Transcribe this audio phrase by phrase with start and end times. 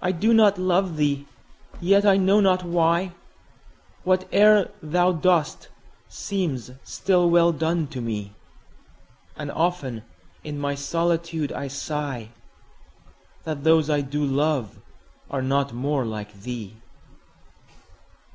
[0.00, 3.14] I do not love thee!—yet, I know not why, 5
[4.22, 5.68] Whate'er thou dost
[6.08, 8.32] seems still well done, to me:
[9.36, 10.02] And often
[10.42, 12.30] in my solitude I sigh
[13.44, 14.78] That those I do love
[15.30, 16.78] are not more like thee!